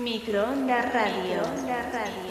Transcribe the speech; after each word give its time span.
Microondas 0.00 0.94
Radio. 0.94 1.42
Radio. 1.92 2.29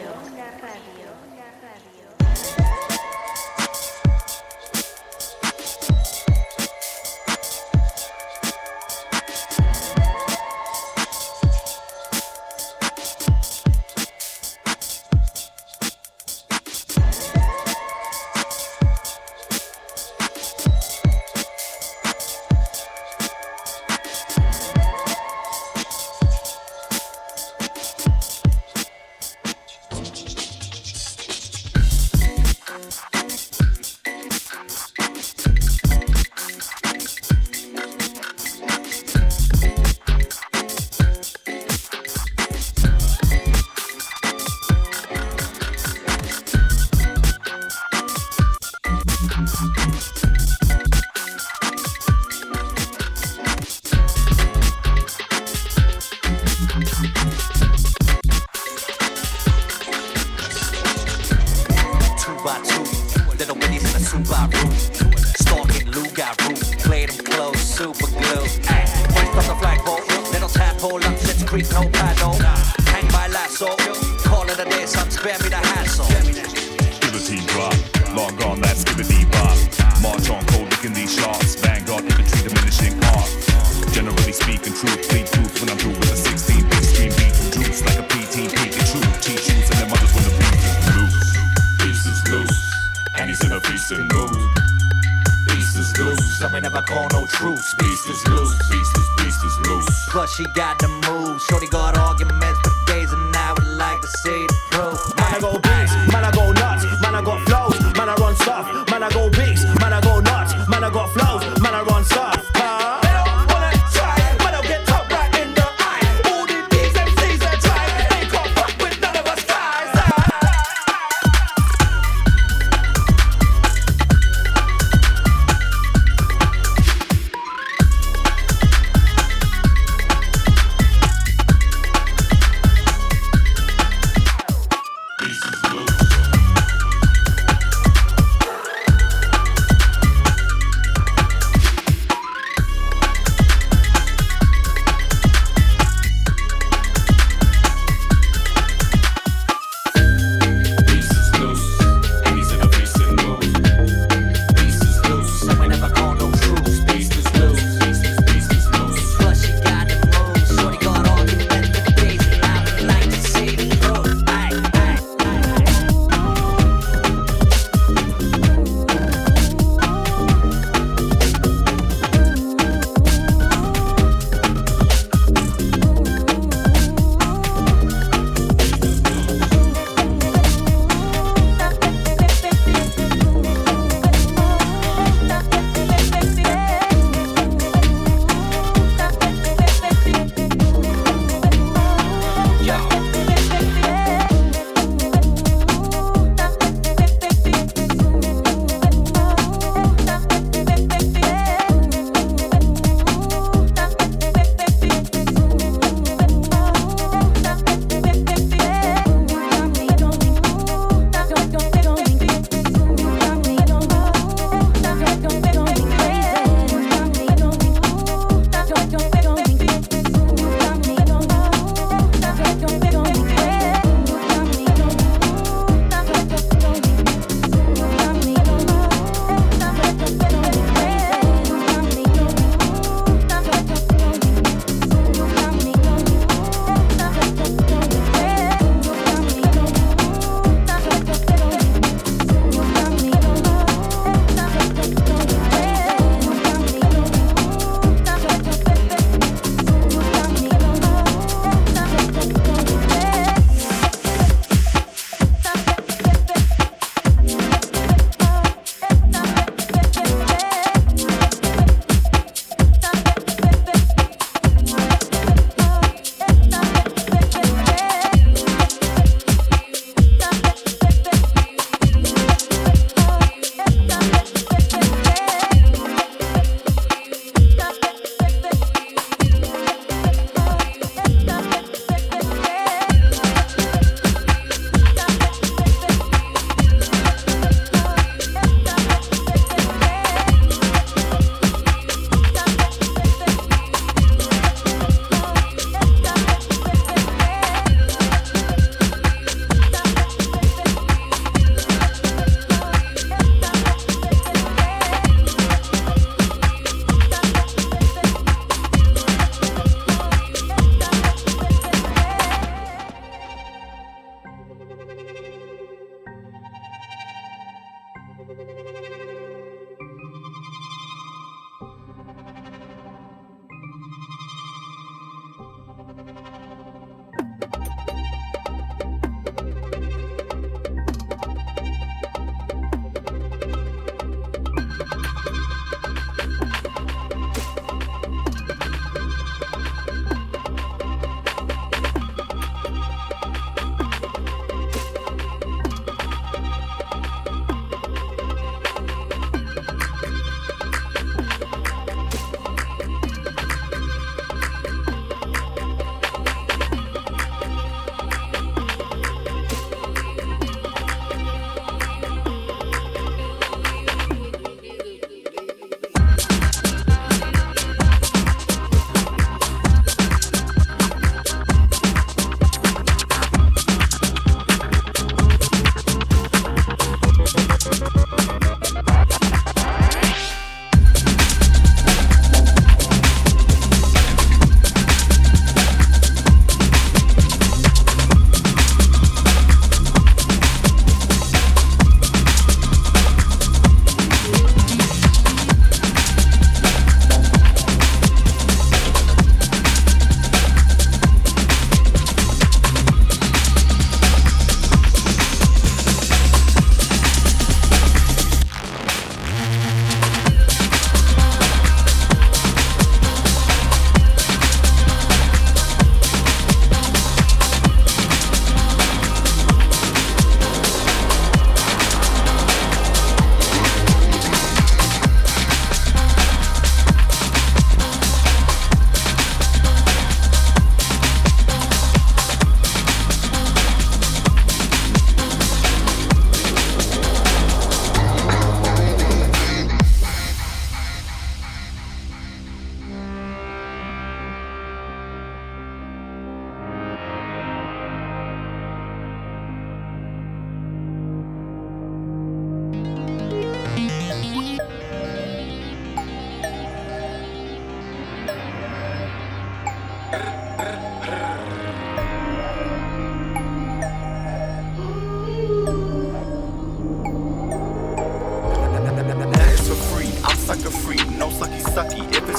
she 100.39 100.45
got 100.53 100.78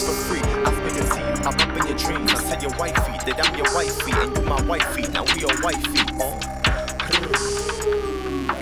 sex 0.00 0.06
for 0.06 0.35
free. 0.35 0.41
I've 0.64 0.76
been 0.85 0.94
your 0.94 1.05
thief, 1.05 1.47
I'm 1.47 1.55
up 1.55 1.76
in 1.76 1.87
your 1.87 1.97
dreams. 1.97 2.31
I 2.32 2.43
tell 2.43 2.62
your 2.62 2.75
wifey 2.79 3.17
that 3.26 3.37
I'm 3.44 3.55
your 3.56 3.69
wifey, 3.75 4.12
and 4.12 4.37
you 4.37 4.43
my 4.44 4.61
wifey. 4.62 5.02
Now 5.12 5.25
we 5.35 5.44
are 5.44 5.56
wifey. 5.62 6.00
Oh 6.20 6.38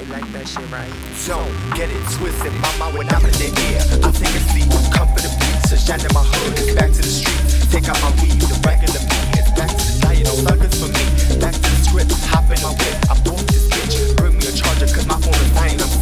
like 0.08 0.24
that 0.32 0.48
shit, 0.48 0.64
right? 0.72 0.88
Don't 1.28 1.52
get 1.76 1.92
it 1.92 2.00
twisted, 2.16 2.52
My 2.80 2.88
when 2.96 3.04
I'm 3.12 3.20
in 3.28 3.34
the 3.36 3.52
air. 3.68 3.84
I 4.00 4.08
take 4.08 4.32
a 4.32 4.42
seat 4.48 4.72
comfortably, 4.88 5.52
so 5.68 5.76
shine 5.76 6.00
in 6.00 6.12
my 6.16 6.24
hood, 6.24 6.56
it's 6.56 6.72
back 6.72 6.90
to 6.96 7.02
the 7.02 7.12
street. 7.12 7.36
Take 7.68 7.92
out 7.92 8.00
my 8.00 8.08
weed, 8.24 8.40
the 8.40 8.56
regular 8.64 9.04
me, 9.04 9.18
it's 9.36 9.52
back 9.52 9.68
to 9.68 9.84
the 9.84 10.00
diet, 10.00 10.24
no 10.24 10.32
suckers 10.32 10.74
for 10.80 10.88
me. 10.88 11.04
Back 11.36 11.52
to 11.52 11.60
the 11.60 11.80
script, 11.84 12.12
hop 12.32 12.48
in 12.48 12.56
my 12.64 12.72
whip, 12.72 12.96
I 13.12 13.20
boom 13.20 13.36
this 13.52 13.68
bitch, 13.68 14.16
bring 14.16 14.32
me 14.40 14.48
a 14.48 14.52
charger, 14.56 14.88
cause 14.88 15.04
my 15.04 15.20
phone 15.20 15.36
is 15.36 15.52
dying, 15.52 15.76
I'm 15.76 15.97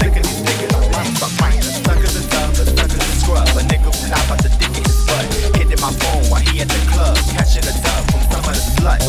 slut. 8.87 9.03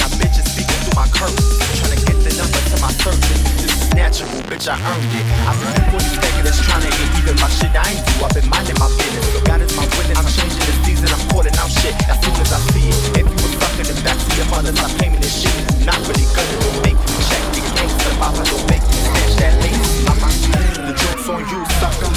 Tight 0.00 0.12
bitches 0.16 0.46
speaking 0.48 0.78
through 0.80 0.96
my 0.96 1.08
curse. 1.12 1.36
Trying 1.76 1.92
to 1.92 2.00
get 2.08 2.16
the 2.24 2.32
number 2.40 2.60
to 2.72 2.76
my 2.80 2.92
surgeon. 3.04 3.38
This 3.60 3.72
is 3.76 3.92
natural, 3.92 4.30
bitch, 4.48 4.66
I 4.68 4.76
earned 4.80 5.12
it. 5.12 5.24
I'm 5.44 5.56
looking 5.60 5.86
for 5.92 6.00
these 6.00 6.16
niggas 6.16 6.44
that's 6.48 6.60
trying 6.64 6.84
to 6.84 6.90
get 6.90 7.08
even 7.20 7.36
my 7.36 7.50
shit. 7.52 7.72
I 7.76 7.84
ain't 7.92 8.00
do. 8.00 8.24
I've 8.24 8.32
my 8.80 8.88
business. 8.96 9.26
God 9.44 9.60
is 9.60 9.72
my 9.76 9.84
witness. 10.00 10.16
I'm 10.16 10.28
changing 10.32 10.64
the 10.64 10.74
season. 10.84 11.08
I'm 11.12 11.22
calling 11.28 11.56
out 11.60 11.68
shit 11.68 11.94
as 12.08 12.16
soon 12.24 12.36
as 12.40 12.50
I 12.52 12.60
see 12.72 12.88
it. 12.88 13.20
If 13.20 13.26
you 13.28 13.36
were 13.36 13.54
fucking 13.60 13.88
the 13.92 13.96
back 14.00 14.16
to 14.16 14.30
your 14.36 14.48
mother's, 14.48 14.80
I'm 14.80 14.92
this 15.20 15.44
shit. 15.44 15.52
It's 15.68 15.84
not 15.84 16.00
really 16.08 16.24
good. 16.32 16.48
It'll 16.56 16.80
make 16.80 16.96
you 16.96 17.18
check 17.28 17.44
the 17.52 17.60
gangster. 17.76 18.12
I'm 18.24 18.32
gonna 18.32 18.72
make 18.72 18.84
you 18.88 19.00
snatch 19.12 19.34
that 19.44 19.54
lace. 19.60 19.88
The 20.88 20.94
joke's 20.96 21.28
on 21.28 21.44
you, 21.52 21.60
sucker. 21.76 22.08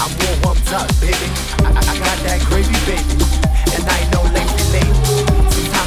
I'm 0.00 0.12
all 0.32 0.56
up 0.56 0.88
baby. 1.00 1.28
I, 1.60 1.76
I 1.76 1.92
got 2.00 2.18
that 2.24 2.40
gravy, 2.48 2.76
baby 2.88 3.45
and 3.74 3.88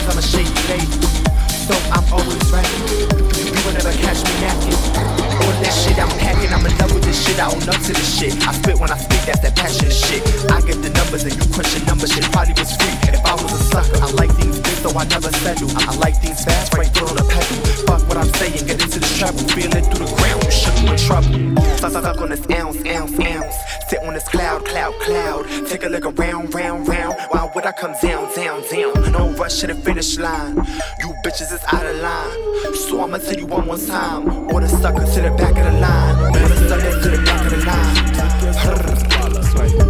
i'm 0.09 0.17
a 0.17 0.21
shaky 0.21 0.49
lady, 0.67 1.01
so 1.67 1.73
I'm 1.91 2.05
always 2.11 2.51
ready. 2.51 2.67
You 3.45 3.63
will 3.65 3.73
never 3.73 3.91
catch 3.93 4.23
me 4.23 4.33
naked 4.41 5.18
shit. 5.89 5.97
I'm 5.97 6.09
packing, 6.19 6.51
I'm 6.53 6.65
in 6.65 6.75
love 6.77 6.93
with 6.93 7.03
this 7.03 7.17
shit. 7.17 7.39
I 7.39 7.47
own 7.47 7.63
up 7.69 7.79
to 7.87 7.93
this 7.93 8.09
shit. 8.19 8.33
I 8.47 8.51
spit 8.53 8.79
when 8.79 8.91
I 8.91 8.97
speak, 8.97 9.21
that's 9.25 9.39
that 9.39 9.55
passion 9.55 9.89
shit. 9.89 10.21
I 10.51 10.61
get 10.61 10.81
the 10.81 10.91
numbers 10.91 11.23
and 11.23 11.33
you 11.33 11.45
crunch 11.53 11.71
the 11.73 11.81
numbers. 11.85 12.11
Shit 12.13 12.25
probably 12.31 12.53
was 12.53 12.75
free 12.75 12.95
if 13.09 13.23
I 13.25 13.33
was 13.33 13.51
a 13.51 13.61
sucker. 13.71 13.99
I 14.03 14.11
like 14.19 14.31
things 14.35 14.59
big, 14.59 14.77
though 14.83 14.97
I 14.97 15.05
never 15.05 15.31
settle. 15.31 15.69
I, 15.77 15.89
I 15.89 15.95
like 15.97 16.17
things 16.21 16.43
fast, 16.43 16.73
right 16.75 16.91
through 16.91 17.09
on 17.09 17.17
the 17.17 17.25
pedal. 17.25 17.57
Fuck 17.87 18.07
what 18.07 18.17
I'm 18.17 18.31
saying, 18.39 18.67
get 18.67 18.81
into 18.81 18.99
this 18.99 19.17
travel. 19.17 19.41
Feel 19.55 19.71
it 19.73 19.85
through 19.89 20.05
the 20.05 20.11
ground, 20.19 20.43
you 20.43 20.51
shook 20.51 20.77
my 20.83 20.95
trouble. 20.95 21.33
Suck, 21.79 21.91
suck, 21.91 22.03
suck 22.03 22.21
on 22.21 22.29
this 22.29 22.45
ounce, 22.51 22.79
ounce, 22.85 23.19
ounce. 23.19 23.55
Sit 23.89 24.03
on 24.03 24.13
this 24.13 24.27
cloud, 24.27 24.65
cloud, 24.65 24.93
cloud. 25.01 25.47
Take 25.67 25.83
a 25.83 25.89
look 25.89 26.05
around, 26.05 26.53
round, 26.53 26.87
round. 26.87 27.15
Why 27.29 27.49
would 27.55 27.65
I 27.65 27.71
come 27.71 27.95
down, 28.01 28.33
down, 28.35 28.61
down? 28.69 29.11
No 29.11 29.31
rush 29.33 29.61
to 29.61 29.67
the 29.67 29.73
finish 29.73 30.17
line. 30.19 30.57
You 30.99 31.09
bitches 31.25 31.51
is 31.51 31.63
out 31.73 31.85
of 31.85 31.95
line. 31.97 32.75
So 32.75 33.01
I'ma 33.01 33.17
tell 33.17 33.37
you 33.39 33.47
one 33.47 33.65
more 33.65 33.77
time. 33.77 34.29
All 34.49 34.59
the 34.59 34.67
suckers 34.67 35.15
to 35.15 35.21
the 35.21 35.28
the 35.29 35.37
back 35.37 35.57
of 35.57 35.65
the 35.65 35.79
line. 35.79 36.33
stuck 36.33 36.81
subject 36.81 37.03
to 37.03 37.09
the 37.09 37.17
back 37.23 37.45
of 37.45 37.51
the 37.51 37.57
line. 37.65 37.95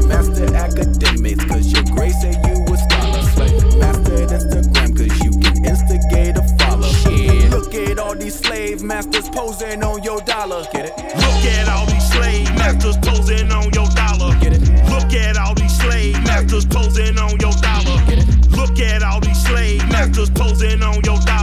Master 0.07 0.55
academics, 0.55 1.45
cause 1.45 1.71
your 1.71 1.83
grade 1.95 2.13
say 2.21 2.33
you 2.45 2.55
a 2.65 2.77
scholar. 2.77 3.23
Master 3.77 4.15
at 4.23 4.29
Instagram, 4.29 4.89
cause 4.97 5.15
you 5.23 5.31
can 5.39 5.65
instigate 5.65 6.37
a 6.37 6.43
follow. 6.59 6.91
Shit. 6.91 7.51
Look 7.51 7.73
at 7.75 7.99
all 7.99 8.15
these 8.15 8.35
slave 8.35 8.81
masters 8.81 9.29
posing 9.29 9.83
on 9.83 10.03
your 10.03 10.21
dollar. 10.21 10.65
Get 10.73 10.85
it? 10.85 10.97
Look 10.97 11.45
at 11.45 11.69
all 11.69 11.85
these 11.85 12.09
slave 12.11 12.49
masters 12.55 12.97
posing 12.97 13.51
on 13.51 13.71
your 13.73 13.87
dollar. 13.95 14.35
Get 14.39 14.53
it? 14.53 14.61
Look 14.89 15.13
at 15.13 15.37
all 15.37 15.53
these 15.55 15.77
slave 15.79 16.15
masters 16.23 16.65
posing 16.65 17.17
on 17.17 17.39
your 17.39 17.53
dollar. 17.61 17.97
Look 18.57 18.79
at 18.79 19.03
all 19.03 19.21
these 19.21 19.41
slave 19.45 19.87
masters 19.89 20.29
posing 20.31 20.83
on 20.83 21.01
your 21.03 21.19
dollar. 21.19 21.38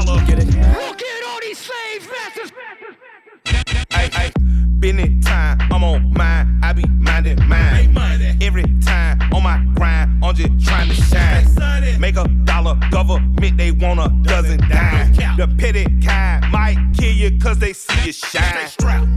spending 4.86 5.20
time. 5.20 5.58
I'm 5.72 5.82
on 5.82 6.12
mine, 6.12 6.60
I 6.62 6.72
be 6.72 6.86
minding 6.88 7.48
mine. 7.48 7.96
Every 8.40 8.64
time 8.84 9.20
on 9.32 9.42
my 9.42 9.64
grind, 9.74 10.22
I'm 10.22 10.34
just 10.34 10.64
trying 10.64 10.88
to 10.88 10.94
shine. 10.94 12.00
Make 12.00 12.16
a 12.16 12.28
dollar, 12.44 12.78
government 12.90 13.56
they 13.56 13.72
want 13.72 13.98
a 13.98 14.08
dozen 14.22 14.58
dime. 14.68 15.12
The 15.36 15.52
petty 15.58 15.84
kind 16.04 16.52
might 16.52 16.76
kill 16.96 17.12
you 17.12 17.36
cause 17.40 17.58
they 17.58 17.72
see 17.72 18.06
you 18.06 18.12
shine. 18.12 18.70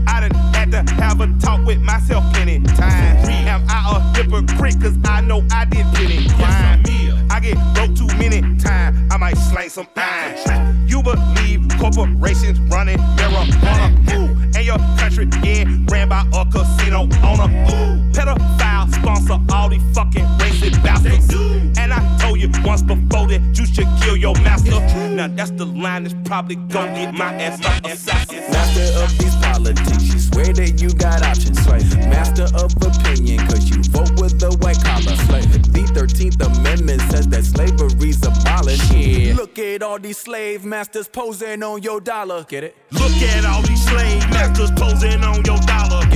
I 0.08 0.28
done 0.28 0.34
had 0.54 0.70
to 0.72 0.94
have 0.94 1.20
a 1.20 1.28
talk 1.38 1.64
with 1.64 1.78
myself 1.78 2.24
many 2.32 2.60
times. 2.60 3.28
Am 3.28 3.64
I 3.68 3.96
a 3.96 4.16
hypocrite 4.16 4.80
cause 4.80 4.98
I 5.04 5.20
know 5.20 5.46
I 5.52 5.66
did 5.66 5.86
plenty 5.94 6.28
crime. 6.30 6.82
I 7.30 7.38
get 7.38 7.56
broke 7.74 7.94
too 7.94 8.08
many 8.18 8.40
times, 8.58 9.12
I 9.12 9.16
might 9.16 9.38
slay 9.38 9.68
some 9.68 9.86
pine. 9.94 10.88
You 10.88 11.00
believe 11.02 11.68
corporations 11.78 12.58
running 12.72 12.98
marijuana, 12.98 14.14
Ooh, 14.14 14.34
and 14.56 14.64
your 14.64 14.78
country 14.98 15.28
yeah 15.42 15.59
head 15.64 15.90
ran 15.90 16.08
by 16.08 16.24
a 16.34 16.44
casino 16.46 17.00
owner. 17.22 17.48
Ooh, 17.70 18.10
pedophile 18.12 18.92
sponsor 18.92 19.38
all 19.52 19.68
these 19.68 19.82
fucking 19.94 20.24
racist 20.38 20.82
bastards. 20.82 21.32
And 21.78 21.92
I 21.92 22.18
told 22.18 22.40
you 22.40 22.50
once 22.64 22.82
before 22.82 23.26
that 23.28 23.40
you 23.54 23.66
should 23.66 23.88
kill 24.02 24.16
your 24.16 24.34
master. 24.36 24.80
Now 25.10 25.28
that's 25.28 25.50
the 25.52 25.66
line 25.66 26.04
that's 26.04 26.14
probably 26.24 26.56
gonna 26.56 26.94
get 26.94 27.14
my 27.14 27.32
ass 27.34 27.64
up. 27.64 27.84
Master 27.84 29.02
of 29.02 29.18
these 29.18 29.34
politics. 29.36 30.19
Swear 30.32 30.52
that 30.52 30.80
you 30.80 30.90
got 30.94 31.22
options, 31.22 31.58
Right? 31.66 31.84
Master 32.08 32.44
of 32.54 32.72
opinion, 32.82 33.38
cause 33.46 33.68
you 33.68 33.82
vote 33.90 34.10
with 34.20 34.38
the 34.38 34.50
white 34.60 34.82
collar. 34.82 35.16
The 35.72 35.82
13th 35.94 36.40
Amendment 36.44 37.00
says 37.10 37.26
that 37.28 37.44
slavery's 37.44 38.24
abolished. 38.24 38.92
Yeah. 38.92 39.34
Look 39.34 39.58
at 39.58 39.82
all 39.82 39.98
these 39.98 40.18
slave 40.18 40.64
masters 40.64 41.08
posing 41.08 41.62
on 41.62 41.82
your 41.82 42.00
dollar. 42.00 42.44
Get 42.44 42.64
it? 42.64 42.76
Look 42.92 43.12
at 43.34 43.44
all 43.44 43.62
these 43.62 43.84
slave 43.84 44.22
masters 44.30 44.70
posing 44.72 45.22
on 45.24 45.44
your 45.44 45.58
dollar. 45.58 46.09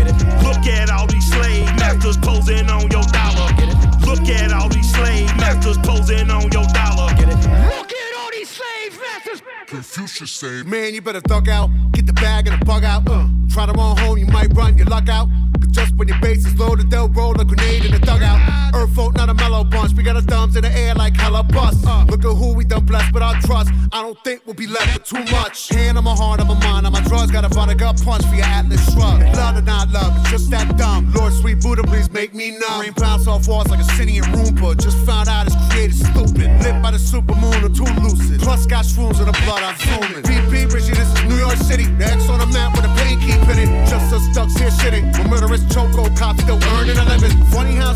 should. 10.15 10.67
Man, 10.67 10.95
you 10.95 11.03
better 11.03 11.21
thug 11.21 11.49
out. 11.49 11.71
Get 11.93 12.07
the 12.07 12.13
bag 12.13 12.47
and 12.47 12.61
the 12.61 12.65
bug 12.65 12.85
out. 12.85 13.09
Uh. 13.09 13.27
Try 13.51 13.67
to 13.67 13.73
run 13.73 13.97
home, 13.99 14.19
you 14.19 14.27
might 14.27 14.53
run 14.55 14.79
your 14.79 14.87
luck 14.87 15.09
out. 15.09 15.29
Just 15.75 15.97
when 15.97 16.07
your 16.07 16.21
base 16.21 16.47
is 16.47 16.57
loaded, 16.57 16.89
they'll 16.89 17.09
roll 17.09 17.39
a 17.41 17.45
grenade 17.45 17.85
in 17.85 17.91
the 17.91 17.99
dugout. 17.99 18.39
Earth 18.75 18.95
float, 18.95 19.17
not 19.17 19.29
a 19.29 19.35
mellow 19.35 19.65
bunch. 19.65 19.93
We 19.95 20.05
got 20.05 20.15
our 20.15 20.23
thumbs 20.23 20.55
in 20.55 20.63
the 20.63 20.71
air 20.71 20.95
like 20.95 21.17
hella 21.17 21.43
bust. 21.43 21.85
Uh, 21.85 22.05
look 22.09 22.25
at 22.25 22.37
who 22.37 22.55
we 22.55 22.65
done 22.65 22.87
blessed, 22.87 23.13
but 23.13 23.23
our 23.23 23.35
trust. 23.43 23.71
I 23.93 24.03
don't 24.03 24.19
think 24.23 24.43
we'll 24.47 24.55
be 24.55 24.69
left 24.69 24.95
with 24.95 25.05
too 25.05 25.33
much. 25.35 25.69
Hand 25.71 25.99
on 25.99 26.05
my 26.05 26.15
heart, 26.15 26.41
on 26.41 26.47
my 26.47 26.59
mind, 26.61 26.87
on 26.87 26.93
my 26.93 27.01
drugs. 27.03 27.33
Got 27.33 27.45
a 27.45 27.49
vodka 27.49 27.93
punch 28.05 28.25
for 28.27 28.37
your 28.37 28.45
atlas 28.45 28.85
shrug. 28.93 29.21
Love 29.35 29.57
or 29.57 29.63
not 29.63 29.91
love, 29.91 30.13
it's 30.21 30.31
just 30.31 30.51
that 30.51 30.77
dumb. 30.77 31.13
Lord, 31.13 31.33
sweet 31.33 31.61
Buddha, 31.61 31.83
please 31.83 32.11
make 32.11 32.35
me 32.35 32.57
numb. 32.59 32.81
Rain 32.81 32.95
pounds 32.95 33.27
off 33.27 33.49
walls 33.49 33.69
like 33.69 33.81
a 33.81 33.91
city 33.97 34.19
in 34.19 34.25
Roomba. 34.25 34.79
Just 34.79 34.99
found 35.05 35.29
out 35.29 35.47
it's 35.47 35.57
created 35.71 35.97
stupid. 35.97 36.47
Lit 36.63 36.81
by 36.83 36.93
the 36.93 36.99
supermoon, 36.99 37.65
I'm 37.65 37.75
too 37.75 37.91
lucid. 38.01 38.41
Plus 38.41 38.67
got 38.67 38.85
shrooms 38.85 39.19
in 39.19 39.27
the 39.27 39.37
blood, 39.45 39.63
I'm 39.63 39.77
zooming. 39.79 40.23
BP, 40.23 40.73
Richie, 40.73 40.95
this 40.95 41.11
is 41.19 41.24
York 41.45 41.59
City, 41.59 41.85
the 41.85 42.07
X 42.07 42.29
on 42.29 42.41
the 42.41 42.47
map 42.47 42.77
with 42.77 42.85
a 42.85 42.93
pain 42.97 43.21
keep 43.21 43.41
in 43.53 43.59
it. 43.65 43.71
Just 43.89 44.13
us 44.13 44.27
ducks 44.35 44.57
here 44.57 44.73
shitting. 44.81 45.05
Murderous 45.29 45.65
choco 45.73 46.09
cops 46.17 46.43
still 46.43 46.61
earning 46.77 46.97
a 46.97 47.05
living. 47.05 47.37
Funny 47.53 47.77
how 47.77 47.95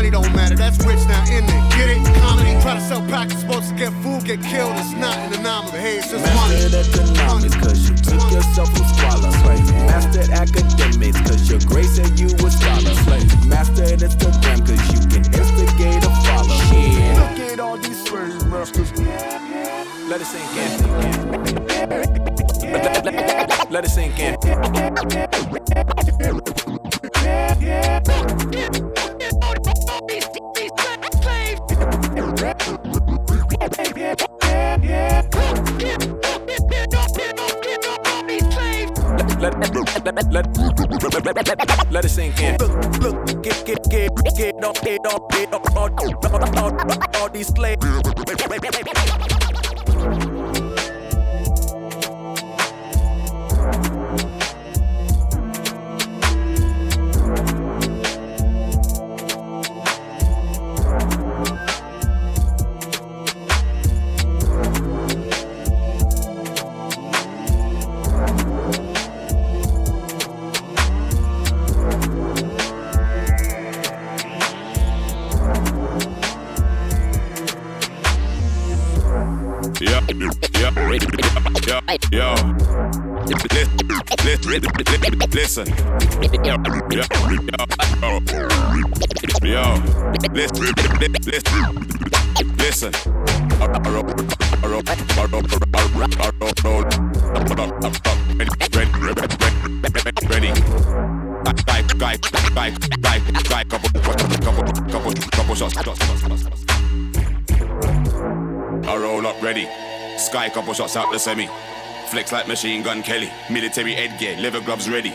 money 0.00 0.10
don't 0.10 0.32
matter. 0.34 0.56
That's 0.56 0.78
rich 0.86 1.04
now, 1.06 1.22
in 1.28 1.44
it? 1.44 1.50
Get 1.76 1.90
it? 1.90 2.00
Comedy, 2.20 2.58
try 2.62 2.74
to 2.74 2.80
sell 2.80 3.02
supposed 3.28 3.68
to 3.68 3.74
get 3.74 3.92
food, 4.02 4.24
get 4.24 4.42
killed. 4.42 4.74
It's 4.76 4.92
not 4.92 5.14
an 5.16 5.34
anomaly. 5.40 5.78
Hey, 5.78 5.98
it's 5.98 6.10
just 6.10 6.24
money. 6.34 6.56
cause 7.60 7.88
you 7.88 7.94
took 7.96 8.30
yourself 8.32 8.74
from 8.74 8.86
squalor. 8.96 9.30
Mastered 9.92 10.30
academics, 10.30 11.20
cause 11.28 11.50
your 11.50 11.60
grace 11.60 11.98
and 11.98 12.18
you 12.18 12.28
was 12.42 12.58
scholar. 12.58 12.94
Slave. 13.04 13.46
Mastered 13.46 14.00
Instagram, 14.00 14.66
cause 14.66 14.82
you 14.92 15.00
can 15.12 15.24
instigate 15.36 16.02
a 16.04 16.10
follow. 16.24 16.56
Look 17.20 17.38
at 17.52 17.60
all 17.60 17.76
these 17.76 18.02
slave 18.04 18.46
masters. 18.46 18.90
Let 20.08 20.22
us 20.22 20.30
sing. 20.32 20.48
Let, 22.70 23.04
let, 23.04 23.70
let 23.70 23.84
it 23.84 23.90
sink 23.90 24.18
in. 24.20 24.36
Let, 39.40 39.56
let, 39.56 40.28
let, 41.48 41.90
let 41.90 42.04
it 42.04 42.08
sink 42.08 42.40
in. 42.40 42.56
Look, 42.58 43.00
look, 43.00 43.42
get, 43.42 43.64
get, 43.66 43.90
get, 43.90 44.10
get, 44.36 44.60
don't, 44.60 44.80
get, 44.82 45.02
don't, 45.02 45.30
get, 45.32 45.50
don't, 45.50 45.76
all, 45.76 45.90
all, 46.58 46.72
all 47.16 47.28
these 47.30 47.48
slaves. 47.48 47.84
Listen. 85.50 85.66
Yo. 86.44 86.54
Yo. 89.42 89.74
Listen. 92.56 92.92
Ready. 100.28 100.52
Guy, 101.66 101.82
guy, 101.98 102.16
guy, 102.54 102.70
guy, 103.00 103.18
guy, 103.42 103.64
couple, 103.64 103.90
couple, 104.02 104.26
couple, 104.38 104.62
couple. 104.92 105.14
I 108.88 108.96
roll 108.96 109.26
up 109.26 109.42
ready. 109.42 109.68
Sky 110.16 110.48
couple 110.48 110.74
shots 110.74 110.94
out 110.94 111.10
the 111.10 111.18
semi. 111.18 111.48
Flex 112.10 112.32
like 112.32 112.46
machine 112.46 112.82
gun 112.84 113.02
Kelly. 113.02 113.30
Military 113.50 113.94
headgear, 113.94 114.36
leather 114.40 114.60
gloves 114.60 114.88
ready. 114.88 115.12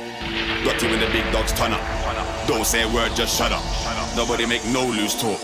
You 0.82 0.94
in 0.94 1.00
the 1.00 1.08
big 1.08 1.32
dogs 1.32 1.54
turn 1.54 1.72
up. 1.72 1.82
Don't 2.48 2.66
say 2.66 2.84
a 2.84 2.88
word, 2.94 3.16
just 3.16 3.38
shut 3.38 3.52
up. 3.52 3.64
Nobody 4.16 4.46
make 4.46 4.64
no 4.66 4.86
loose 4.86 5.20
talk. 5.20 5.40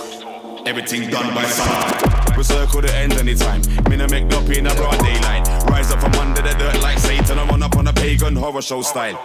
Everything 0.67 1.09
done 1.09 1.33
by 1.33 1.45
sun. 1.45 2.35
We 2.37 2.43
circle 2.43 2.81
the 2.81 2.93
end 2.93 3.13
anytime. 3.13 3.61
Me 3.89 3.95
no 3.95 4.07
make 4.07 4.25
no 4.25 4.39
in 4.51 4.67
a 4.67 4.75
broad 4.75 4.99
daylight. 4.99 5.47
Rise 5.69 5.89
up 5.91 6.01
from 6.01 6.13
under 6.15 6.41
the 6.41 6.53
dirt 6.59 6.81
like 6.81 6.99
Satan. 6.99 7.39
I 7.39 7.45
run 7.47 7.63
up 7.63 7.77
on 7.77 7.87
a 7.87 7.93
pagan 7.93 8.35
horror 8.35 8.61
show 8.61 8.81
style. 8.81 9.17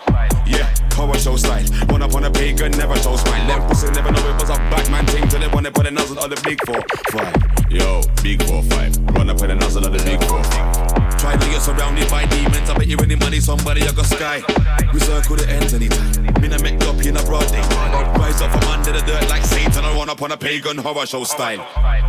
Yeah, 0.47 0.73
horror 0.93 1.19
show 1.19 1.37
style. 1.37 1.65
Run 1.89 2.03
up 2.03 2.15
on 2.15 2.25
a 2.25 2.31
pagan, 2.31 2.71
never 2.73 2.97
show 2.97 3.17
smile. 3.17 3.47
Them 3.49 3.69
pussy 3.69 3.91
never 3.91 4.13
know 4.13 4.31
it 4.31 4.41
was 4.41 4.51
a 4.51 4.57
bad 4.71 4.89
man 4.91 5.07
thing 5.07 5.27
till 5.29 5.41
they 5.41 5.49
wanna 5.49 5.73
put 5.73 5.87
a 5.87 5.91
nozzle 5.91 6.21
on 6.21 6.31
the 6.31 6.41
big 6.45 6.65
four 6.65 6.81
five. 7.11 7.35
Yo, 7.69 8.01
big 8.23 8.43
four 8.45 8.63
five. 8.63 8.97
Run 9.11 9.29
up 9.29 9.41
with 9.41 9.51
a 9.51 9.55
nozzle 9.57 9.85
on 9.85 9.93
the 9.93 10.03
big 10.05 10.23
four 10.25 10.43
five. 10.45 10.75
Try 11.26 11.50
get 11.50 11.61
surrounded 11.61 12.09
by 12.09 12.25
demons. 12.26 12.71
I 12.71 12.78
bet 12.78 12.87
you 12.87 12.97
any 12.99 13.16
money, 13.16 13.40
somebody 13.40 13.83
I 13.83 13.90
got 13.90 14.06
sky. 14.06 14.42
We 14.95 15.00
circle 15.00 15.35
the 15.35 15.50
ends 15.50 15.75
anytime. 15.75 16.23
Me 16.40 16.47
no 16.47 16.56
make 16.59 16.80
up 16.87 17.02
in 17.02 17.16
a 17.16 17.23
broad 17.25 17.50
day. 17.50 17.66
Rise 18.14 18.40
up 18.40 18.52
from 18.52 18.71
under 18.71 18.92
the 18.92 19.02
dirt 19.02 19.28
like 19.28 19.42
Satan. 19.42 19.85
I 19.85 19.92
run 19.97 20.09
up 20.09 20.23
on 20.23 20.30
a 20.30 20.37
pagan 20.37 20.78
horror 20.78 21.04
show 21.04 21.25
style. 21.25 21.59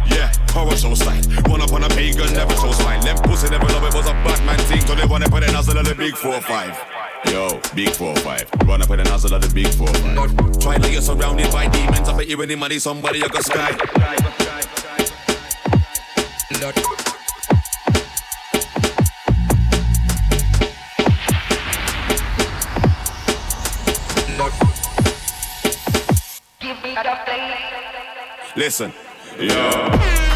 Yeah, 0.05 0.31
horror 0.53 0.77
show 0.77 0.93
style. 0.93 1.23
Run 1.49 1.61
up 1.61 1.73
on 1.73 1.83
a 1.83 1.89
pagan, 1.89 2.31
never 2.31 2.53
show 2.61 2.71
smile. 2.73 3.01
Them 3.01 3.17
pussy 3.23 3.49
never 3.49 3.65
love 3.65 3.83
it 3.89 3.93
was 3.95 4.05
a 4.05 4.13
Batman 4.21 4.59
thing. 4.69 4.85
So 4.85 4.93
they 4.93 5.07
wanna 5.07 5.27
put 5.29 5.41
nozzle 5.51 5.79
on 5.79 5.85
the 5.85 5.95
big 5.95 6.15
four 6.15 6.39
five. 6.41 6.77
Yo, 7.25 7.59
big 7.73 7.89
four 7.89 8.15
five. 8.17 8.45
Run 8.67 8.83
up 8.83 8.89
with 8.89 8.99
a 8.99 9.03
nozzle 9.05 9.33
of 9.33 9.41
the 9.41 9.49
big 9.49 9.73
four 9.73 9.87
five. 9.87 10.59
Try 10.61 10.77
to 10.77 10.89
get 10.91 11.01
surrounded 11.01 11.51
by 11.51 11.67
demons. 11.69 12.07
I 12.07 12.15
bet 12.15 12.27
you 12.27 12.39
any 12.43 12.55
money, 12.55 12.77
somebody 12.77 13.23
I 13.23 13.27
got 13.29 13.43
sky. 13.43 13.73
Lord. 16.61 16.96
Listen, 28.57 28.91
yo. 29.39 30.26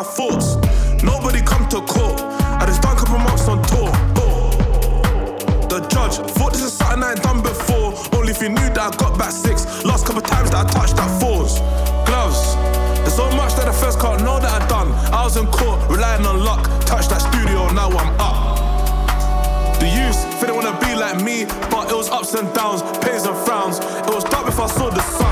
My 0.00 0.06
thoughts. 0.06 0.56
Nobody 1.02 1.42
come 1.42 1.68
to 1.68 1.80
court. 1.82 2.20
I 2.60 2.64
just 2.64 2.80
done 2.80 2.96
couple 2.96 3.18
months 3.18 3.46
on 3.48 3.60
tour. 3.68 3.92
The 5.68 5.86
judge 5.92 6.16
thought 6.36 6.52
this 6.52 6.62
is 6.62 6.72
something 6.72 7.02
I 7.04 7.12
ain't 7.12 7.22
done 7.22 7.42
before. 7.42 7.92
Only 8.16 8.32
if 8.32 8.40
you 8.40 8.48
knew 8.48 8.68
that 8.72 8.80
I 8.80 8.96
got 8.96 9.18
back 9.18 9.30
six. 9.30 9.84
Last 9.84 10.06
couple 10.06 10.22
times 10.22 10.50
that 10.52 10.66
I 10.66 10.70
touched 10.70 10.96
that 10.96 11.10
fours. 11.20 11.60
Gloves. 12.08 12.56
There's 13.04 13.14
so 13.14 13.28
much 13.36 13.52
that 13.56 13.68
I 13.68 13.72
first 13.72 14.00
can't 14.00 14.22
know 14.24 14.40
that 14.40 14.50
I 14.50 14.66
done. 14.68 14.88
I 15.12 15.22
was 15.24 15.36
in 15.36 15.46
court, 15.48 15.78
relying 15.90 16.24
on 16.24 16.40
luck. 16.42 16.64
Touched 16.86 17.10
that 17.10 17.20
studio, 17.20 17.68
now 17.72 17.90
I'm 17.92 18.10
up. 18.18 18.56
The 19.80 19.88
youth, 19.88 20.20
they 20.40 20.50
wanna 20.50 20.76
be 20.80 20.94
like 20.94 21.20
me, 21.22 21.44
but 21.70 21.90
it 21.90 21.96
was 21.96 22.08
ups 22.08 22.32
and 22.34 22.48
downs, 22.54 22.80
pains 23.04 23.26
and 23.26 23.36
frowns. 23.44 23.78
It 24.08 24.14
was 24.14 24.24
dark 24.24 24.46
before 24.46 24.64
I 24.64 24.68
saw 24.68 24.88
the 24.88 25.02
sun. 25.02 25.29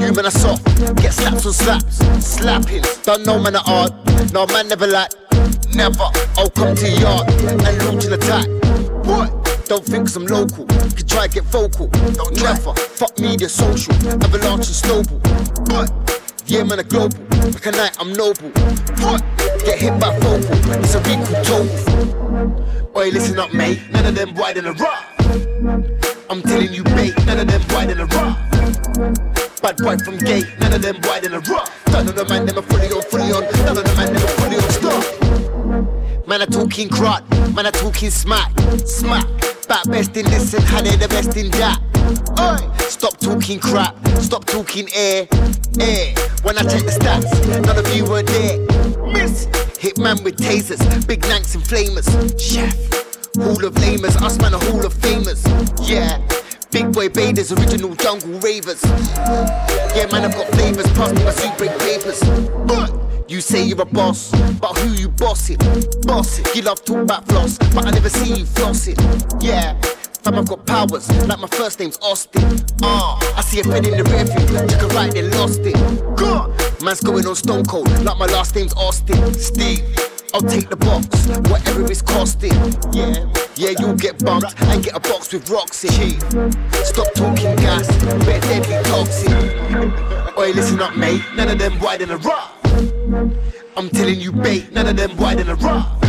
You 0.00 0.14
man 0.14 0.24
are 0.24 0.30
soft, 0.30 0.64
get 0.96 1.12
slaps 1.12 1.44
on 1.44 1.52
slaps, 1.52 1.98
slapping. 2.24 2.82
Don't 3.02 3.26
know 3.26 3.38
man 3.38 3.54
are 3.54 3.62
hard, 3.62 3.92
no 4.32 4.46
man 4.46 4.66
never 4.68 4.86
like, 4.86 5.10
never. 5.74 6.08
I'll 6.38 6.48
come 6.50 6.74
to 6.74 6.88
yard 6.88 7.28
and 7.28 7.84
launch 7.84 8.06
an 8.06 8.14
attack. 8.14 8.48
What? 9.04 9.30
Don't 9.68 9.84
think 9.84 10.08
i 10.08 10.20
I'm 10.20 10.26
local, 10.26 10.64
can 10.66 11.06
try 11.06 11.26
get 11.28 11.44
vocal. 11.44 11.88
Don't 11.88 12.34
never. 12.42 12.74
Fuck 12.74 13.20
media, 13.20 13.48
social, 13.48 13.94
avalanche 14.08 14.66
and 14.66 14.76
snowball. 14.82 15.18
What? 15.68 15.92
Yeah, 16.46 16.64
man, 16.64 16.78
a 16.78 16.82
global. 16.82 17.18
Like 17.52 17.66
a 17.66 17.70
night, 17.70 17.96
I'm 18.00 18.12
noble. 18.14 18.48
What? 19.04 19.22
Get 19.64 19.78
hit 19.78 20.00
by 20.00 20.18
vocal, 20.18 20.80
it's 20.80 20.94
a 20.94 21.00
recall 21.00 21.44
total. 21.44 22.96
Oi, 22.96 23.10
listen 23.10 23.38
up, 23.38 23.52
mate. 23.52 23.80
None 23.92 24.06
of 24.06 24.14
them 24.14 24.34
white 24.34 24.56
in 24.56 24.64
a 24.64 24.72
rock. 24.72 25.04
I'm 26.30 26.40
telling 26.42 26.72
you, 26.72 26.84
mate, 26.84 27.14
none 27.26 27.38
of 27.38 27.46
them 27.46 27.60
white 27.74 27.90
in 27.90 28.00
a 28.00 28.06
rock. 28.06 29.39
Bad 29.62 29.76
boy 29.76 29.98
from 29.98 30.16
gate, 30.16 30.46
none 30.58 30.72
of 30.72 30.80
them 30.80 30.96
wide 31.02 31.24
in 31.24 31.34
a 31.34 31.40
rock. 31.40 31.70
None 31.92 32.08
of 32.08 32.14
the 32.14 32.24
man, 32.24 32.48
are 32.48 32.62
fully 32.62 32.88
on, 32.88 33.02
fully 33.02 33.30
on. 33.30 33.42
None 33.42 33.76
of 33.76 33.84
the 33.84 33.94
man, 33.94 34.16
are 34.16 34.28
fully 34.40 34.56
on, 34.56 34.70
stop. 34.70 36.26
Man, 36.26 36.40
I 36.40 36.46
talking 36.46 36.88
crot, 36.88 37.28
man, 37.54 37.66
I 37.66 37.70
talking 37.70 38.08
smack, 38.08 38.52
smack. 38.86 39.26
Back 39.68 39.84
best 39.86 40.16
in 40.16 40.24
this 40.26 40.54
and 40.54 40.64
how 40.64 40.80
they 40.80 40.96
the 40.96 41.08
best 41.08 41.36
in 41.36 41.50
that. 41.50 41.78
Oi, 42.40 42.78
stop 42.88 43.18
talking 43.18 43.60
crap, 43.60 43.94
stop 44.18 44.46
talking 44.46 44.88
air, 44.94 45.28
air. 45.78 46.14
When 46.42 46.56
I 46.56 46.62
check 46.62 46.82
the 46.82 46.96
stats, 46.98 47.62
none 47.66 47.76
of 47.76 47.94
you 47.94 48.04
were 48.06 48.22
there. 48.22 48.58
Miss, 49.12 49.44
hit 49.78 49.98
man 49.98 50.22
with 50.24 50.38
tasers, 50.38 51.06
big 51.06 51.20
nanks 51.22 51.54
and 51.54 51.62
flamers. 51.62 52.08
Chef. 52.40 52.74
Hall 53.36 53.64
of 53.64 53.74
lamers, 53.74 54.20
us 54.22 54.38
man 54.40 54.54
a 54.54 54.58
hall 54.58 54.84
of 54.84 54.94
famers. 54.94 55.44
Yeah. 55.88 56.18
Big 56.70 56.92
boy 56.92 57.08
bathers, 57.08 57.50
original 57.52 57.94
jungle 57.96 58.38
ravers. 58.40 58.82
Yeah, 59.94 60.06
man, 60.12 60.24
I've 60.24 60.34
got 60.34 60.46
flavors, 60.54 60.86
pass 60.92 61.12
me 61.12 61.24
my 61.24 61.30
soup 61.32 61.56
break 61.58 61.76
papers. 61.80 62.22
You 63.28 63.40
say 63.40 63.64
you're 63.64 63.80
a 63.80 63.84
boss, 63.84 64.30
but 64.60 64.76
who 64.78 64.90
you 64.92 65.08
bossing? 65.08 65.58
Bossing. 66.02 66.44
You 66.54 66.62
love 66.62 66.84
talk 66.84 66.98
about 66.98 67.26
floss, 67.26 67.58
but 67.58 67.86
I 67.86 67.90
never 67.90 68.08
see 68.08 68.40
you 68.40 68.44
flossing. 68.44 68.96
Yeah. 69.42 69.80
Fam, 70.22 70.34
I've 70.34 70.48
got 70.48 70.66
powers, 70.66 71.08
like 71.26 71.38
my 71.38 71.48
first 71.48 71.80
name's 71.80 71.98
Austin. 72.02 72.44
Ah, 72.82 73.18
uh, 73.18 73.38
I 73.38 73.42
see 73.42 73.60
a 73.60 73.62
pen 73.62 73.86
in 73.86 73.96
the 73.96 74.04
rear 74.04 74.24
view, 74.24 74.68
took 74.68 74.82
a 74.82 74.94
right, 74.94 75.12
then 75.12 75.30
lost 75.32 75.60
it. 75.62 76.82
Man's 76.82 77.00
going 77.00 77.26
on 77.26 77.34
stone 77.34 77.64
cold, 77.64 77.88
like 78.04 78.18
my 78.18 78.26
last 78.26 78.54
name's 78.54 78.74
Austin. 78.74 79.34
Steve. 79.34 79.82
I'll 80.32 80.42
take 80.42 80.68
the 80.68 80.76
box, 80.76 81.06
whatever 81.50 81.90
it's 81.90 82.02
costing. 82.02 82.52
Yeah, 82.92 83.26
yeah, 83.56 83.74
you'll 83.78 83.96
get 83.96 84.24
bumped 84.24 84.54
and 84.62 84.84
get 84.84 84.96
a 84.96 85.00
box 85.00 85.32
with 85.32 85.50
rocks 85.50 85.84
in. 85.84 86.20
Stop 86.84 87.12
talking 87.14 87.56
gas, 87.56 87.88
bet 88.24 88.40
deadly 88.42 88.78
toxic. 88.84 90.38
Oi, 90.38 90.52
listen 90.52 90.80
up, 90.80 90.96
mate. 90.96 91.22
None 91.34 91.48
of 91.48 91.58
them 91.58 91.78
wide 91.80 92.02
in 92.02 92.10
a 92.10 92.16
rock. 92.18 92.54
I'm 93.76 93.88
telling 93.88 94.20
you, 94.20 94.30
bait. 94.30 94.72
None 94.72 94.86
of 94.86 94.96
them 94.96 95.16
wide 95.16 95.40
in 95.40 95.48
a 95.48 95.56
rock. 95.56 96.00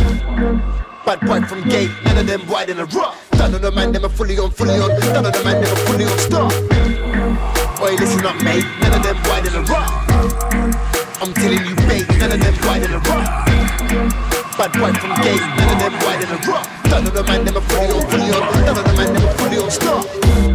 Bad 1.04 1.20
boy 1.22 1.40
from 1.42 1.68
gate, 1.68 1.90
none 2.04 2.16
of 2.18 2.26
them 2.28 2.46
wide 2.46 2.70
in 2.70 2.78
a 2.78 2.84
rock. 2.86 3.16
None 3.36 3.54
of 3.54 3.60
the 3.60 3.72
man, 3.72 3.90
them 3.90 4.04
are 4.04 4.08
fully 4.08 4.38
on, 4.38 4.52
fully 4.52 4.78
on. 4.78 4.88
None 5.00 5.26
of 5.26 5.32
the 5.32 5.42
man, 5.42 5.60
them 5.60 5.72
are 5.72 5.80
fully 5.86 6.04
on. 6.04 6.18
Stop. 6.18 6.52
Oi, 7.82 7.96
listen 7.96 8.24
up, 8.24 8.40
mate. 8.44 8.64
None 8.80 8.92
of 8.92 9.02
them 9.02 9.16
wide 9.24 9.46
in 9.46 9.54
a 9.54 9.62
rock. 9.62 10.01
I'm 11.22 11.32
telling 11.34 11.64
you, 11.64 11.76
babe, 11.76 12.08
none 12.18 12.32
of 12.32 12.40
them 12.40 12.54
white 12.66 12.82
in 12.82 12.90
a 12.90 12.98
rock. 12.98 13.46
Bad 14.58 14.72
boy 14.72 14.92
from 14.92 15.14
gay, 15.22 15.36
none 15.36 15.70
of 15.70 15.78
them 15.78 15.92
white 16.02 16.20
in 16.20 16.28
a 16.28 16.50
rock. 16.50 16.66
None 16.86 17.06
of 17.06 17.14
them 17.14 17.56
are 17.56 17.60
fully 17.60 17.86
on, 17.94 18.10
fully 18.10 18.30
on. 18.32 18.64
None 18.64 18.76
of 18.76 18.84
them 18.84 19.28
are 19.28 19.34
fully 19.38 19.58
on. 19.58 19.70
Stop. 19.70 20.51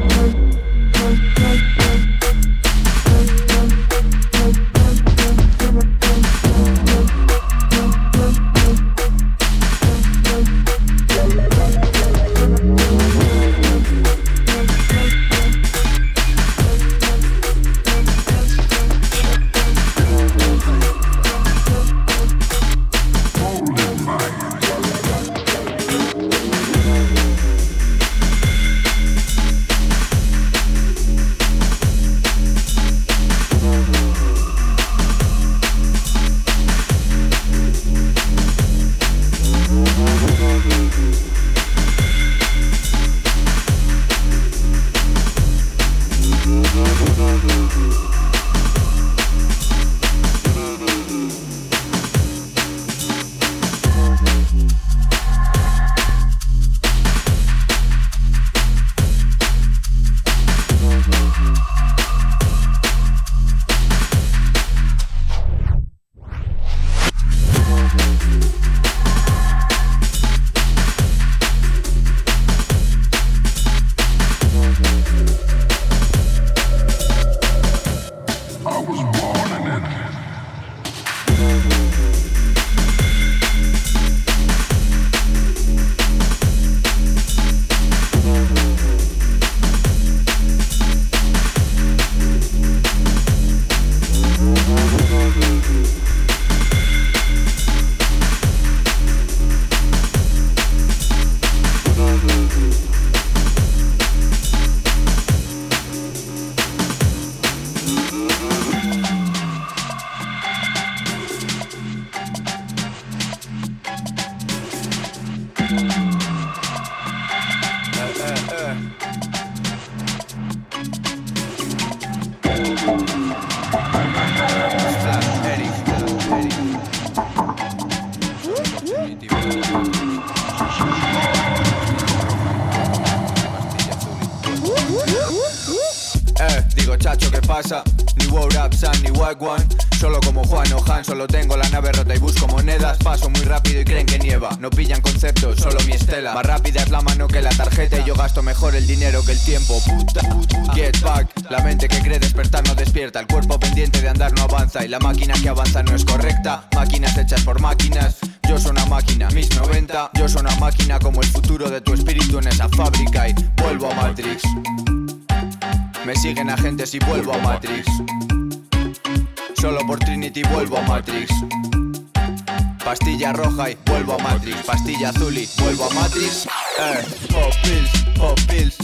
Pop. 176.77 178.37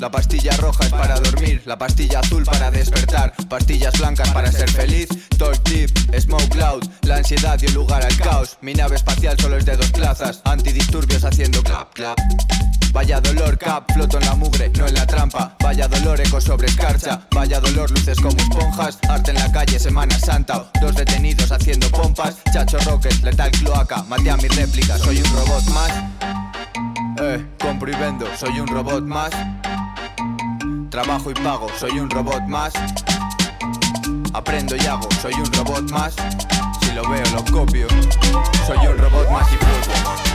La 0.03 0.12
pastilla 0.12 0.51
roja 0.58 0.84
es 0.84 0.91
para 0.91 1.19
dormir. 1.19 1.62
La 1.65 1.77
pastilla 1.77 2.19
azul 2.19 2.43
para 2.43 2.69
despertar. 2.71 3.34
Pastillas 3.47 3.97
blancas 3.97 4.29
para 4.32 4.51
ser 4.51 4.69
feliz. 4.69 5.08
Talk 5.38 5.63
deep, 5.63 5.89
smoke 6.19 6.49
cloud. 6.49 6.84
La 7.03 7.17
ansiedad 7.17 7.58
dio 7.58 7.69
lugar 7.71 8.03
al 8.03 8.17
caos. 8.17 8.58
Mi 8.62 8.73
nave 8.73 8.95
espacial 8.95 9.38
solo 9.39 9.58
es 9.58 9.65
de 9.65 9.77
dos 9.77 9.91
plazas. 9.91 10.41
Antidisturbios 10.43 11.23
haciendo 11.23 11.63
clap, 11.63 11.93
clap. 11.93 12.17
Vaya 12.91 13.21
dolor, 13.21 13.58
cap, 13.58 13.89
floto 13.93 14.19
en 14.19 14.25
la 14.25 14.36
mugre, 14.36 14.69
no 14.77 14.88
en 14.88 14.93
la 14.95 15.08
trampa. 15.08 15.56
Vaya 15.62 15.88
dolor, 15.88 16.19
eco 16.19 16.41
sobre 16.41 16.67
escarcha. 16.67 17.21
Vaya 17.32 17.60
dolor, 17.60 17.91
luces 17.91 18.19
como 18.19 18.38
esponjas. 18.38 18.97
Arte 19.08 19.32
en 19.32 19.38
la 19.38 19.51
calle, 19.51 19.79
Semana 19.79 20.19
Santa. 20.19 20.69
Dos 20.82 20.95
detenidos 20.95 21.51
haciendo 21.51 21.89
pompas. 21.91 22.36
Chacho 22.51 22.77
Rocket, 22.79 23.23
letal 23.23 23.51
cloaca. 23.51 24.03
Maté 24.03 24.32
a 24.32 24.38
mi 24.38 24.49
réplica, 24.49 24.97
soy 24.97 25.19
un 25.19 25.32
robot 25.34 25.63
más. 25.69 26.92
Eh, 27.19 27.45
compro 27.60 27.91
y 27.91 27.95
vendo, 27.95 28.26
soy 28.36 28.60
un 28.60 28.67
robot 28.67 29.04
más. 29.04 29.32
Trabajo 30.89 31.32
y 31.32 31.34
pago, 31.36 31.67
soy 31.78 31.99
un 31.99 32.10
robot 32.10 32.43
más. 32.47 32.73
Aprendo 34.34 34.76
y 34.76 34.86
hago, 34.86 35.08
soy 35.21 35.34
un 35.34 35.52
robot 35.54 35.91
más. 35.91 36.15
Si 36.82 36.91
lo 36.93 37.08
veo, 37.10 37.23
lo 37.34 37.43
copio. 37.52 37.88
Soy 38.65 38.88
un 38.88 38.97
robot 38.97 39.30
más 39.30 39.47
y 39.52 39.58
vuelvo 39.58 40.33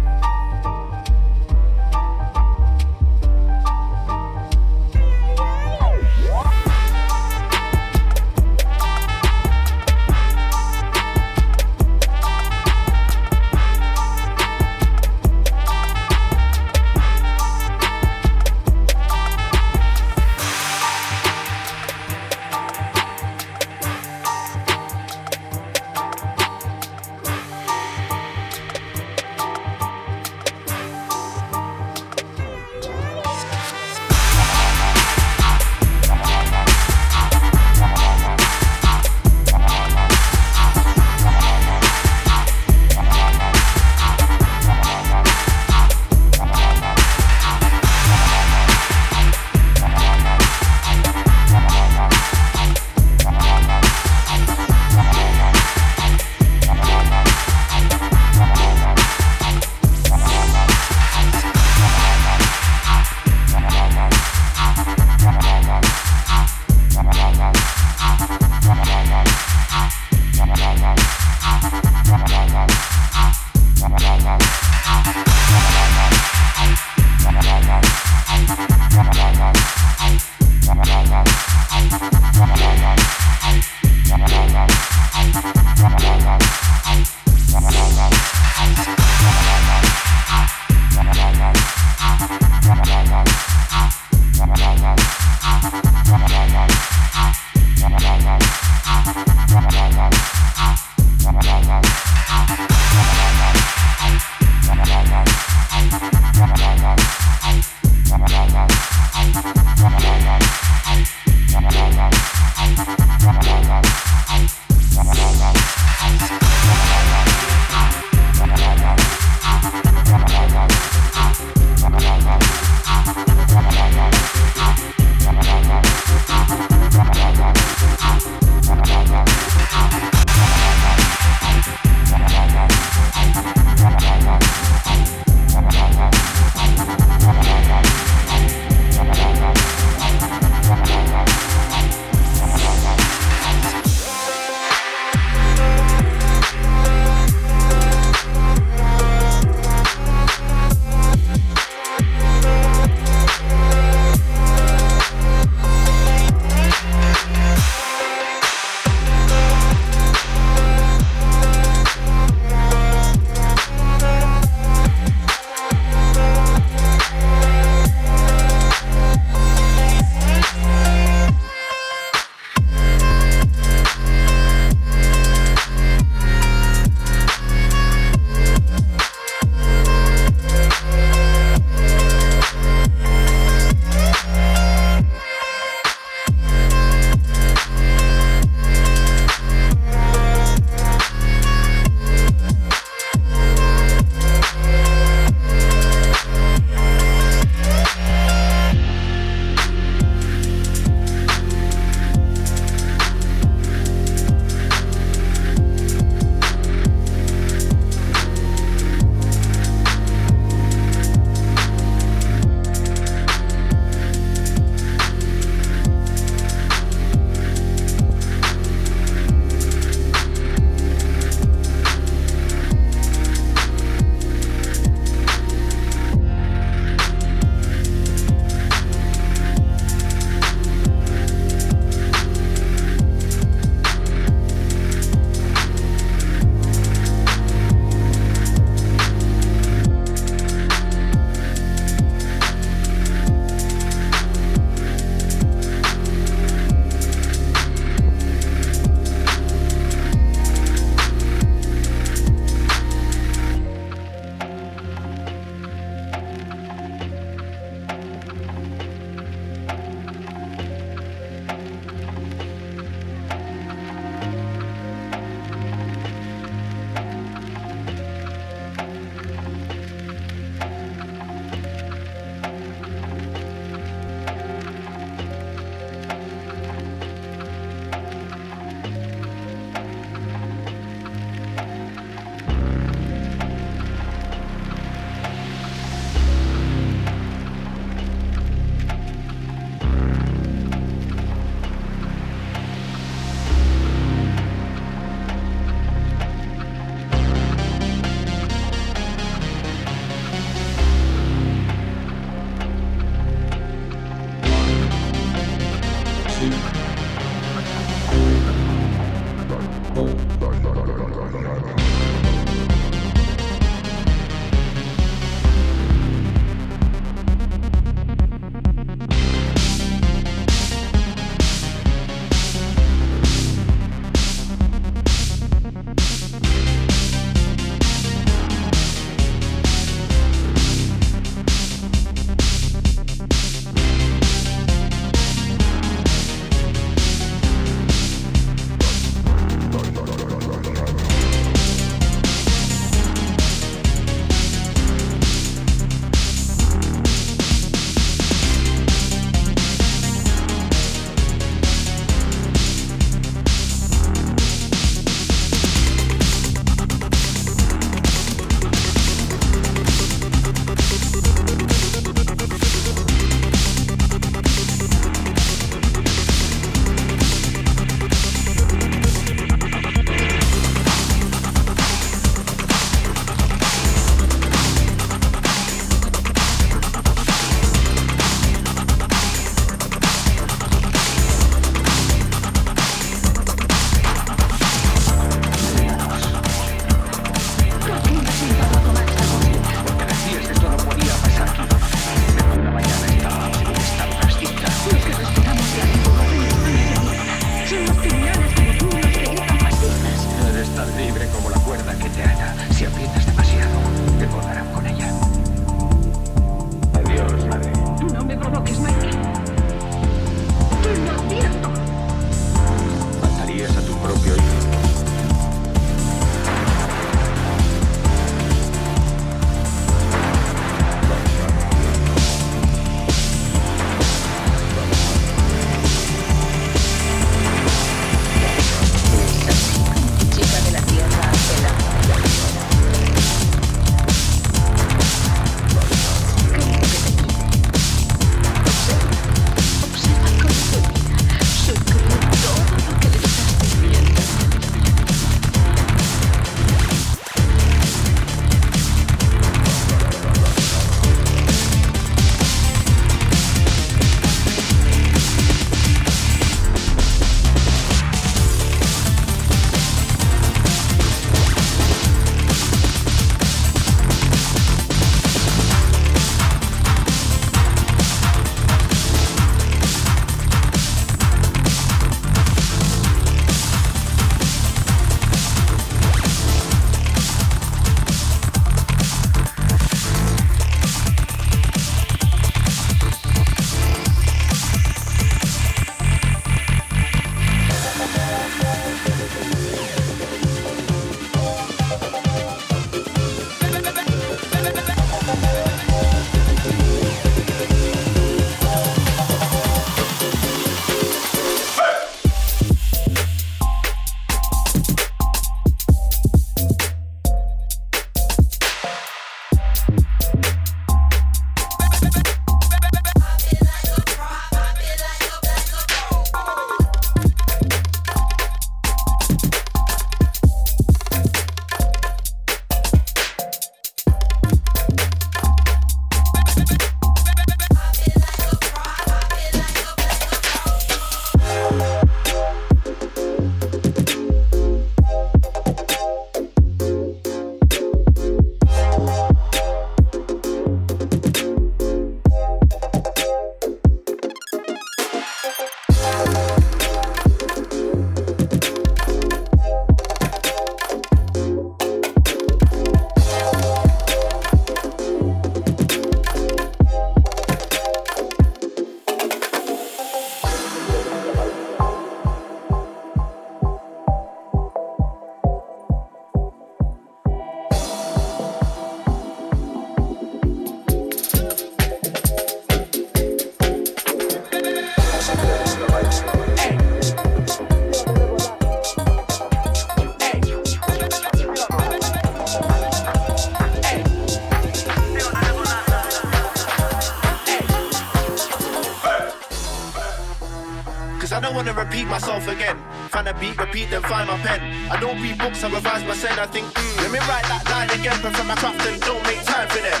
wanna 591.66 591.84
repeat 591.84 592.06
myself 592.06 592.46
again. 592.48 592.76
Find 593.08 593.28
a 593.28 593.34
beat, 593.34 593.58
repeat, 593.58 593.90
then 593.90 594.02
find 594.02 594.28
my 594.28 594.36
pen. 594.38 594.60
I 594.90 595.00
don't 595.00 595.20
read 595.20 595.38
books, 595.38 595.64
I 595.64 595.68
revise 595.68 596.04
my 596.04 596.14
sen. 596.14 596.38
I 596.38 596.46
think, 596.46 596.66
mm, 596.66 596.96
let 596.98 597.10
me 597.10 597.18
write 597.20 597.44
that 597.44 597.64
line 597.70 597.90
again. 597.98 598.18
Prefer 598.20 598.44
my 598.44 598.54
craft 598.54 598.86
and 598.86 599.00
don't 599.02 599.22
make 599.24 599.42
time 599.44 599.68
for 599.68 599.82
them. 599.82 600.00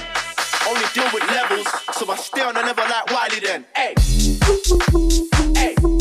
Only 0.68 0.86
deal 0.94 1.08
with 1.12 1.26
levels, 1.30 1.66
so 1.92 2.10
I 2.10 2.16
stay 2.16 2.42
on 2.42 2.54
the 2.54 2.62
level 2.62 2.84
like 2.84 3.10
Wiley 3.10 3.40
then. 3.40 3.64
Hey. 3.74 3.94
Hey. 5.54 5.95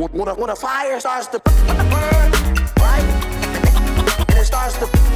When 0.00 0.28
a, 0.28 0.34
when 0.34 0.48
a 0.48 0.56
fire 0.56 0.98
starts 0.98 1.26
to 1.26 1.38
burn, 1.40 2.32
right? 2.80 3.04
And 4.28 4.38
it 4.38 4.46
starts 4.46 4.78
to 4.78 5.09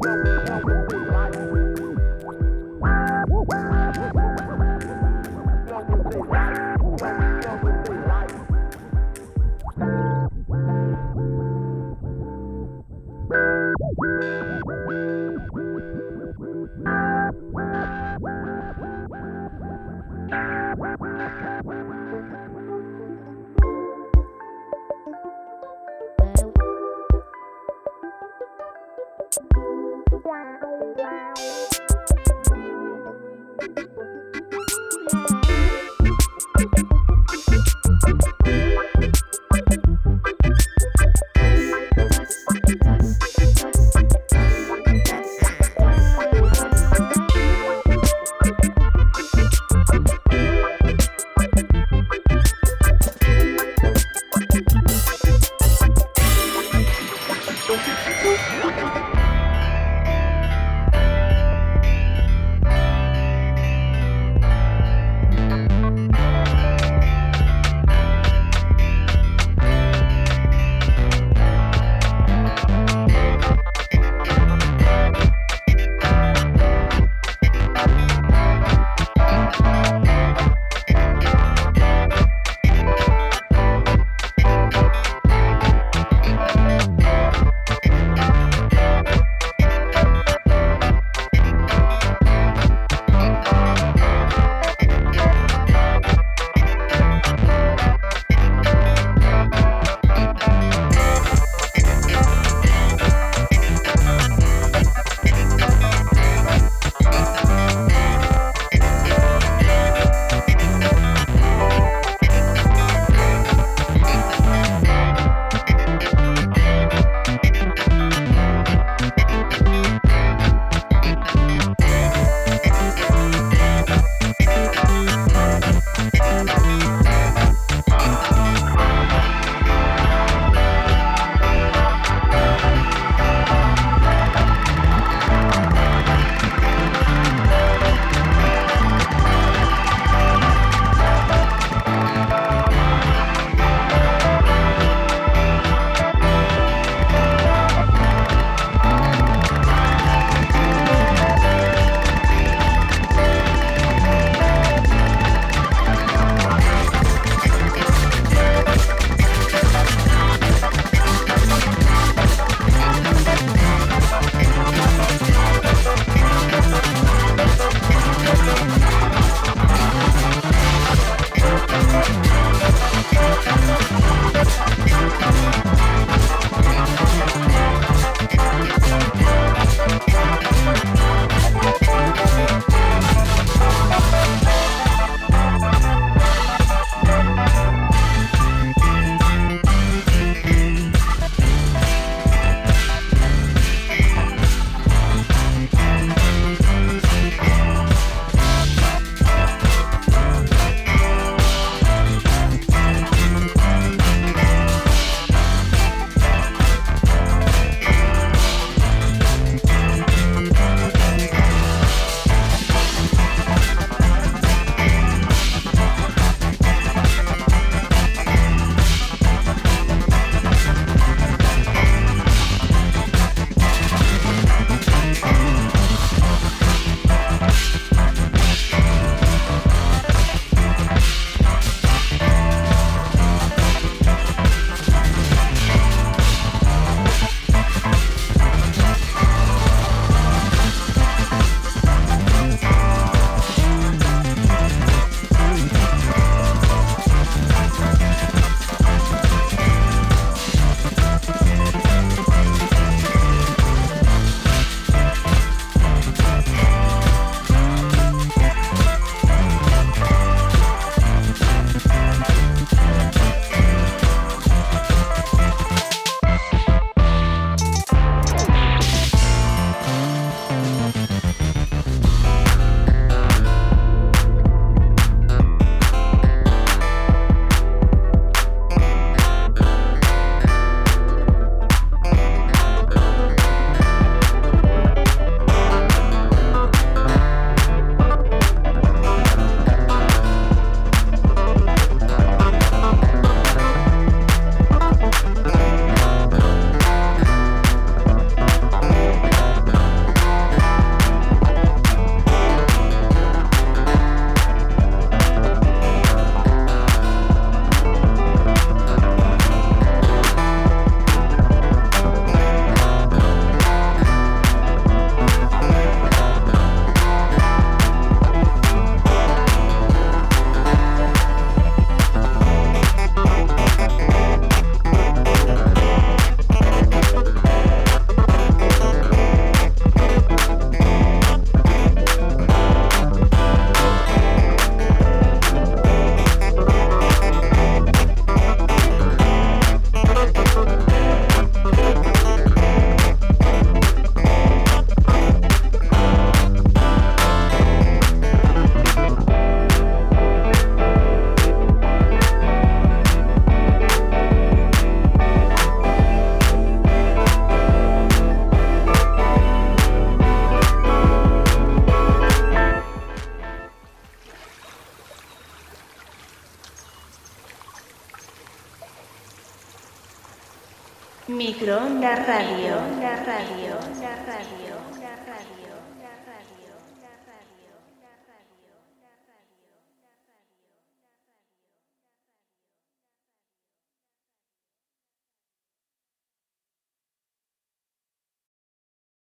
Música 0.00 0.73